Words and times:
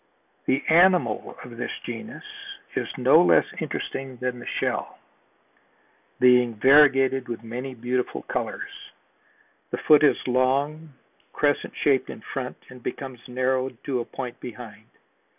The 0.47 0.63
animal 0.67 1.35
of 1.43 1.57
this 1.57 1.69
genus 1.85 2.23
is 2.75 2.87
no 2.97 3.21
less 3.23 3.45
interesting 3.59 4.17
than 4.17 4.39
the 4.39 4.47
shell, 4.47 4.97
being 6.19 6.55
variegated 6.55 7.27
with 7.27 7.43
many 7.43 7.75
beautiful 7.75 8.23
colors. 8.23 8.71
The 9.69 9.77
foot 9.77 10.01
is 10.03 10.17
long, 10.25 10.93
crescent 11.33 11.75
shaped 11.77 12.09
in 12.09 12.21
front 12.21 12.57
and 12.69 12.81
becomes 12.81 13.19
narrowed 13.27 13.77
to 13.83 13.99
a 13.99 14.05
point 14.05 14.39
behind. 14.39 14.87